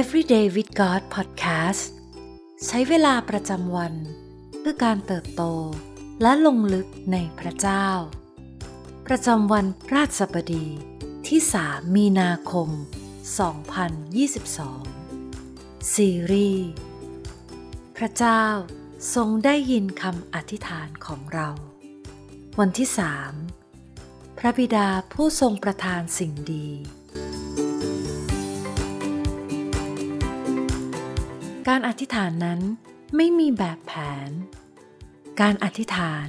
[0.00, 1.82] Everyday with God Podcast
[2.66, 3.94] ใช้เวลาประจำวัน
[4.58, 5.42] เพื่อการเติบโต
[6.22, 7.88] และลงลึกในพระเจ้า
[9.06, 10.66] ประจำวันพราสบดี
[11.28, 12.68] ที่ 3 มีนาคม
[15.10, 16.70] 2022 ซีรีส์
[17.96, 18.44] พระเจ้า
[19.14, 21.48] ทรงได้ยินคำอธิษฐานของเรา
[22.60, 22.88] วันที่
[23.64, 26.68] 3 พระบิดาผู้ทรงประทานสิ่งดี
[31.68, 32.60] การอธิษฐานนั้น
[33.16, 33.92] ไม่มีแบบแผ
[34.28, 34.30] น
[35.40, 36.26] การอธิษฐาน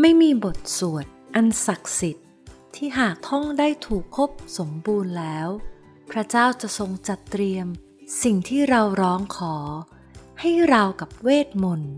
[0.00, 2.26] ไม่มีบทสวดอันศักดิ์สิทธิ์
[2.74, 5.48] ที่หากท่องได้ถูกครบสมบูรณ์แล้ว
[6.10, 7.66] พระเจ้าจะทรงจัดเตรียม
[8.22, 9.56] สิ่งที่เราร้องขอ
[10.40, 11.94] ให้เรากับเวทมนต์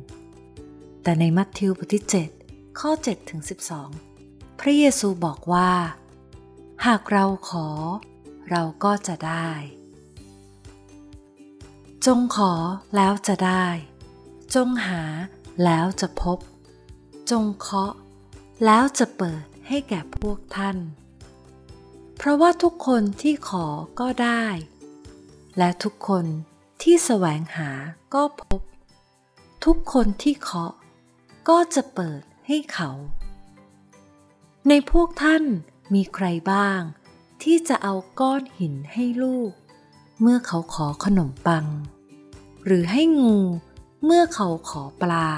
[1.03, 2.05] แต่ในมัทธิวบทที่
[2.41, 3.41] 7 ข้อ7ถึง
[4.01, 5.73] 12 พระเยซูบอกว่า
[6.87, 7.69] หากเราขอ
[8.51, 9.51] เราก็จะได้
[12.13, 12.53] จงขอ
[12.97, 13.67] แล้วจะได้
[14.55, 15.03] จงหา
[15.65, 16.39] แล้วจะพบ
[17.31, 17.93] จงเคาะ
[18.65, 20.77] แล้วจะเปิดให้แก่พวกท่าน
[22.17, 23.67] เพราะว่าทุกคนที่ขอ
[24.01, 24.45] ก็ได้
[25.59, 26.27] และทุกคน
[26.83, 27.71] ที่แสวงหา
[28.15, 28.61] ก็พบ
[29.65, 30.73] ทุกคนที่เคาะ
[31.49, 32.91] ก็จะเปิดให้เขา
[34.69, 35.45] ในพวกท่าน
[35.95, 36.81] มีใครบ้าง
[37.43, 39.53] ที่จะเอาก้อนหินให้ลูก
[40.23, 41.67] เมื่อเขาขอขนมปัง
[42.71, 43.37] หรือให้งู
[44.05, 45.29] เมื่อเขาขอปลา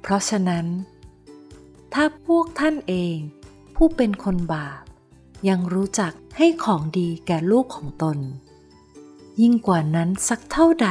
[0.00, 0.66] เพราะฉะนั้น
[1.92, 3.16] ถ้าพวกท่านเอง
[3.76, 4.82] ผู้เป็นคนบาป
[5.48, 8.18] ยังรู้จักให้ของดีแก่ลูกของตน
[9.40, 10.88] ยิ่งกว่านั้นสักเท่าใด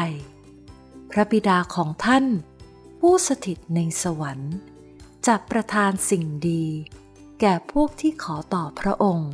[1.12, 2.26] พระบิดาของท่าน
[3.00, 4.56] ผู้สถิตในสวรรค์
[5.28, 6.66] จะประทานสิ่งดี
[7.42, 9.34] แก่พวกที่ขอต่อพระองค์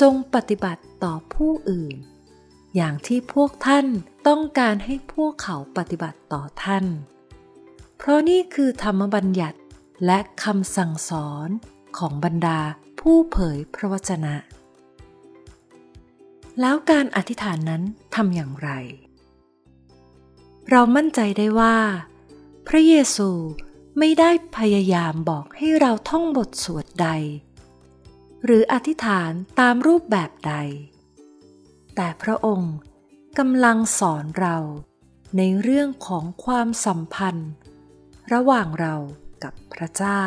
[0.00, 1.96] จงปฏิบัติต่อผู้อื่น
[2.74, 3.86] อย่างที่พวกท่าน
[4.26, 6.84] ต้องการให้พวกเขาปฏิบัติต่อท่าน
[7.96, 9.58] เพราะนี่คือธรรมบัญญัติ
[10.06, 11.48] และคำสั่งสอน
[11.98, 12.60] ของบรรดา
[13.00, 14.34] ผู้เผยพระวจนะ
[16.60, 17.82] แล้วการอธิษฐานนั้น
[18.14, 18.70] ทำอย่างไร
[20.70, 21.76] เรามั่นใจได้ว่า
[22.68, 23.30] พระเยซู
[23.98, 27.08] ไม่ได้พยายามบอกให้เราท่องบทสวดใด
[28.44, 30.54] หรืออธิษฐานตามรูปแบบใด
[31.96, 32.74] แต่พระองค์
[33.40, 34.56] กำลังสอนเรา
[35.36, 37.52] ในเรื่องของความสัมพันธ์
[38.32, 38.94] ระหว่างเรา
[39.42, 40.24] กับพระเจ้า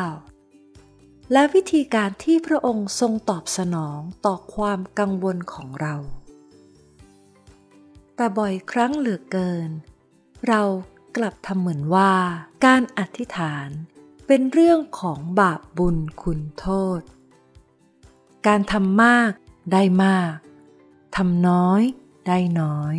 [1.32, 5.94] และวิธีการที่พระองค์ทรงตอบสนองต่อความกังวลของเรา
[8.16, 9.70] แต่บ่อยครั้งเหลือเกิน
[10.48, 10.62] เรา
[11.16, 12.12] กลับทำเหมือนว่า
[12.64, 13.68] การอธิษฐาน
[14.26, 16.66] เป็นเรื่องของบาปบุญคุณโท
[16.98, 17.00] ษ
[18.46, 19.30] การทำมาก
[19.72, 20.34] ได้มาก
[21.16, 21.82] ทำน้อย
[22.28, 22.96] ได้น้อย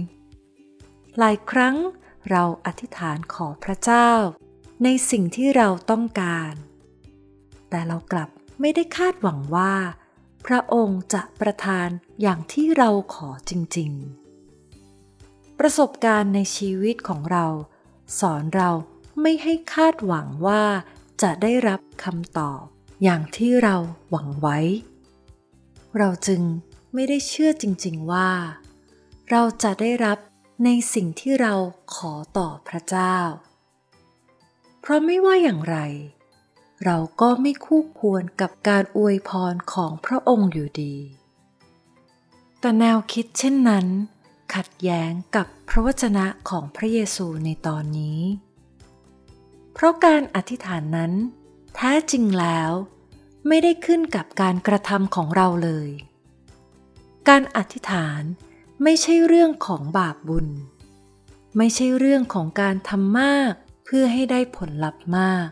[1.18, 1.76] หลายครั้ง
[2.30, 4.12] เราอธิษฐานขอพระเจ้า
[4.84, 6.54] ในสิ่งที่เราต้องการ
[7.70, 8.30] แต่เรากลับ
[8.62, 9.74] ไม่ได้คาดหวังว่า
[10.46, 11.90] พระองค์จะประทาน
[12.22, 13.92] อย่างที่เราขอจริง
[14.76, 17.46] ๆ ประสบการณ์ในชีวิตของเรา
[18.20, 18.70] สอนเรา
[19.22, 20.64] ไม่ให้คาดหวังว่า
[21.22, 22.62] จะได้รับคำตอบ
[23.04, 23.76] อย่างที่เรา
[24.10, 24.58] หวังไว้
[25.98, 26.42] เราจึง
[26.94, 28.30] ไม่ได้เชื่อจริง ๆ ว่า
[29.34, 30.18] เราจะได้รับ
[30.66, 31.54] ในสิ่งที่เรา
[31.96, 33.18] ขอต่อพระเจ้า
[34.82, 35.78] เพราะไม่ว่าอย่างไร
[36.86, 40.96] เราก็ไม่คู่ควรกับการอวยพรของพระองค์อยู่ดี
[42.60, 43.88] แต่แนวคิดเช่นนั้น
[44.56, 48.22] ขัดแย้งกับพระวจนะของพระเยซูในตอนนี้
[49.74, 51.12] เพราะการอธิษฐานนั้น
[51.76, 52.72] แท้จริงแล้ว
[53.48, 55.90] ไม่ได้ขึ้นกับการกระทำของเราเลย
[57.28, 58.22] การอธิษฐาน
[58.84, 60.48] ไม่ใช่เรื่องของบาปบุญ
[61.58, 63.54] ไม่ใช่เรื่องของการทำมาก
[63.86, 65.48] เพื่อให้ได้ผลลัพธ์มาก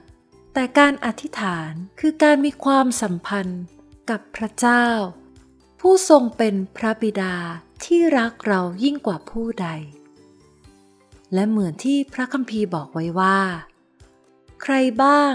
[0.54, 3.64] แต่การอธิษฐานคือการมีความสัมพันธ์
[4.10, 4.86] กับพระเจ้า
[5.80, 7.36] ผู้ทรงเป็นพระบิดา
[7.84, 9.68] ที่รักเรายิ่งกว่าผู้ใด
[11.34, 13.40] และเหมือนที่พระคัมภีร์บอกไว้ว่า
[14.62, 15.34] ใครบ้าง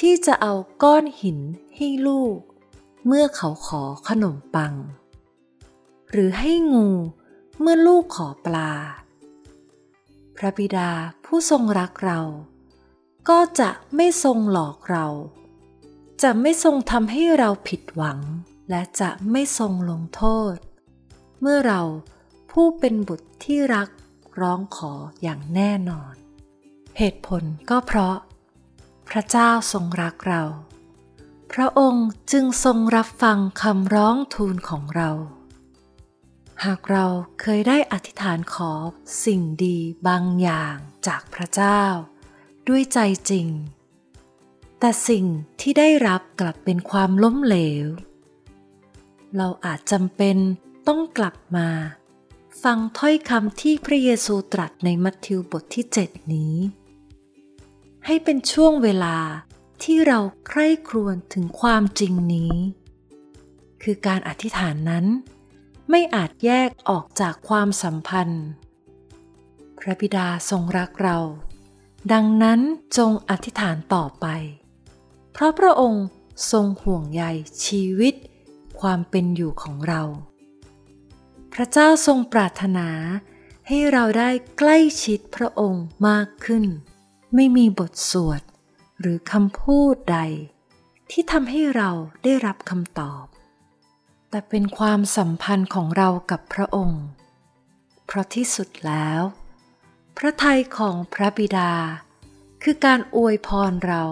[0.00, 1.38] ที่จะเอาก้อนหิน
[1.76, 2.38] ให้ลูก
[3.06, 4.74] เมื่อเขาขอขนมปัง
[6.12, 6.88] หรือให้งู
[7.60, 8.72] เมื่อลูกขอปลา
[10.36, 10.90] พระบิดา
[11.24, 12.20] ผู้ทรงรักเรา
[13.28, 15.06] ก็จะไม่ทรงหลอกเรา
[16.22, 18.20] จะไม่ทรงทำให้เราผิดหวัง
[18.70, 20.22] และจะไม่ทรงลงโท
[20.54, 20.56] ษ
[21.40, 21.82] เมื่อเรา
[22.50, 23.88] ผู้เป็นบุตรที่รัก
[24.40, 24.92] ร้องขอ
[25.22, 26.14] อย่างแน่นอน
[26.98, 28.16] เหตุผลก็เพราะ
[29.08, 30.42] พระเจ้าทรงรักเรา
[31.52, 35.10] พระองค์จึงทรงรับฟังคำร้องทูลของเรา
[36.66, 37.06] หากเรา
[37.40, 38.72] เคยได้อธิษฐานขอ
[39.24, 39.78] สิ่งดี
[40.08, 40.76] บางอย่าง
[41.06, 41.82] จากพระเจ้า
[42.68, 42.98] ด้วยใจ
[43.30, 43.48] จริง
[44.80, 45.24] แต่สิ่ง
[45.60, 47.86] ที่ได้รับกลับเป็นความล้มเหลว
[49.36, 50.36] เราอาจจำเป็น
[50.88, 51.68] ต้องกลับมา
[52.62, 56.54] ฟังถ้อยคำที่พระเยซูตรัสในมัทธิวบทที่ 7 นี้
[58.06, 59.16] ให้เป็นช่วงเวลา
[59.82, 62.54] ที่เราใคร่ครวญถึงความจริงนี้
[63.82, 65.06] คือการอธิษฐานนั้น
[65.90, 68.46] ไม่อาจแยกออกจากความสัมพันธ์
[69.78, 71.18] พระบิดาทรงรักเรา
[72.12, 72.60] ดังนั้น
[72.96, 74.26] จงอธิษฐานต่อไป
[75.32, 76.06] เพราะพระองค์
[76.52, 77.24] ทรงห่วงใย
[77.66, 78.14] ชีวิต
[78.80, 80.02] ความเป็นอยู่ของเรา
[81.52, 82.88] พระเจ้าทรงปรารถนา
[83.68, 86.64] ให้เราได้ใกล้ชิดพระองค์มากขึ้น
[87.34, 88.42] ไม่มีบทสวด
[89.00, 90.18] หรือคำพูดใด
[91.10, 91.90] ที่ทำให้เรา
[92.22, 93.24] ได้รับคำตอบ
[94.30, 97.04] แต่เป็นความสัมพันธ์ของเรากับพระองค์
[98.06, 99.20] เพราะที่สุดแล้ว
[100.16, 101.72] พระทัยของพระบิดา
[102.62, 104.04] คือการอวยพรเรา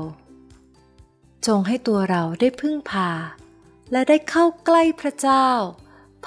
[1.47, 3.11] จงให้ตัวเราได้พึ่งพา
[3.93, 5.49] และได้เข้าใกล้พระเจ้า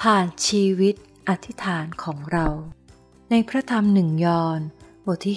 [0.00, 0.94] ผ่านชีวิต
[1.28, 2.46] อธิษฐานของเรา
[3.30, 4.60] ในพระธรรมหนึ่งยอน
[5.06, 5.36] บทที่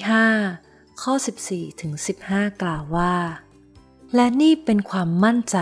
[0.49, 1.13] 5 ข้อ
[1.47, 1.93] 14ถึง
[2.27, 3.15] 15 กล่าวว่า
[4.15, 5.57] และนี่เป็นความมั่นใจ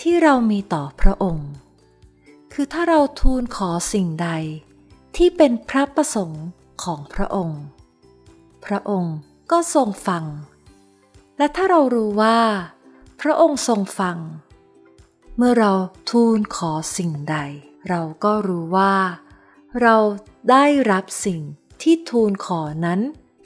[0.00, 1.50] ที่เรามีต่อพระองค์
[2.52, 4.28] คือถ้าเราทูลขอสิ่งใด
[5.16, 6.46] ที่เป็นพระประสงค์
[6.82, 7.62] ของพระองค์
[8.64, 9.16] พระองค์
[9.52, 10.24] ก็ทรงฟัง
[11.38, 12.40] และถ้าเรารู้ว่า
[13.20, 14.18] พระองค์ทรงฟัง
[15.36, 15.72] เมื่อเรา
[16.10, 17.36] ทูลขอสิ่งใด
[17.88, 18.94] เราก็รู้ว่า
[19.82, 19.96] เรา
[20.50, 21.40] ได้รับสิ่ง
[21.82, 23.00] ที่ทูลขอนั้น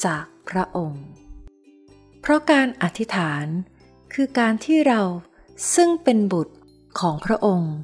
[0.05, 1.05] จากพระองค์
[2.21, 3.47] เพราะการอธิษฐาน
[4.15, 5.03] คือการที่เรา
[5.75, 6.55] ซึ่งเป็นบุตร
[7.01, 7.75] ของพระองค์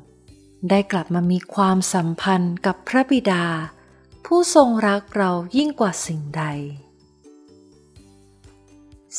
[0.71, 3.45] ได้กลับมามีความสัมพันธ์กับพระบิดา
[4.25, 6.45] ผู้ทรงรักเรายิ่งกว่าสิ่งใด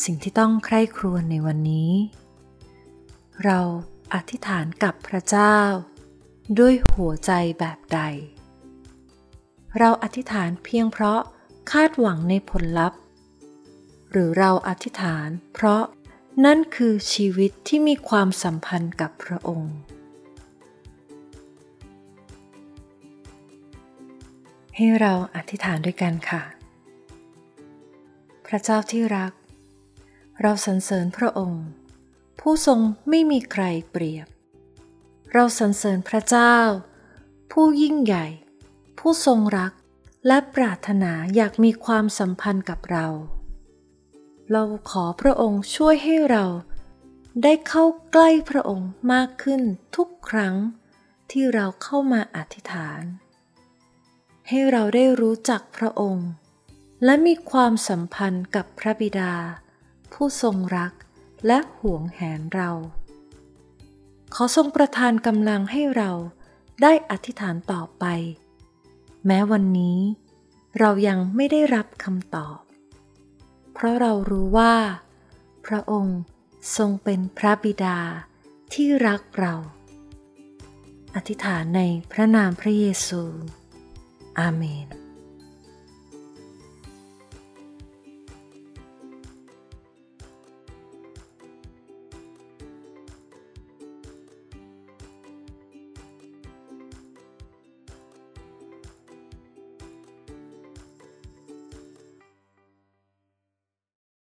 [0.04, 1.92] สิ่งที่ต้องใคร่ครวญในวันนี้
[3.46, 3.60] เรา
[4.14, 5.58] อธิษฐานกับพระเจ้า
[6.60, 8.00] ด้วยหัวใจแบบใด
[9.80, 11.22] เราอธิษฐานเพียงเพราะ
[11.72, 13.00] คาดหวังในผลลัพธ์
[14.12, 15.84] หรือเราอธิษฐานเพราะ
[16.46, 19.74] นั่นคือชีวิตที่มีความสัมพันธ์กับพระองค์
[24.76, 26.44] ให้เราอธิษฐานด้วยกันค่ะ
[28.46, 29.34] พระเจ้าที่รัก
[30.42, 31.66] เราสรรเสริญพระองค์
[32.40, 32.80] ผู้ทรง
[33.10, 34.28] ไม่มีใครเปรียบ
[35.34, 36.58] เราสรรเสริญพระเจ้า
[37.52, 38.26] ผู้ยิ่งใหญ่
[39.00, 39.74] ผู้ทรงรัก
[40.28, 43.08] และปรารถนาอยากมีความสัมพันธ์กับเรา
[44.52, 46.46] เราขอพระองค์ช่วยให้เรา
[47.44, 49.62] ได้เข้าใกล้พระองค์มากขึ้น
[49.96, 50.56] ทุกครั้ง
[51.32, 53.04] ที่เราเข้ามาอธิษฐาน
[54.48, 56.30] ให้เราได้รู้จักพระองค์
[57.06, 59.34] และมีความสัมพันธ์กับพระบิดา
[60.14, 60.94] ผู้ทรงรัก
[61.48, 62.72] และห่วงแหนเรา
[64.34, 66.12] ขอทรงประทานกำลังให้เรา
[66.82, 68.06] ได้อธิษฐานต่อไป
[69.26, 70.00] แม้วันนี้
[70.80, 72.60] เรายังไม่ได้รับคำตอบ
[73.74, 74.76] เพราะเรารู้ว่า
[75.66, 76.20] พระองค์
[76.78, 78.00] ทรงเป็นพระบิดา
[78.74, 79.54] ที่รักเรา
[81.16, 81.82] อธิษฐานใน
[82.12, 83.22] พระนามพระเยซู
[84.36, 85.03] Amén.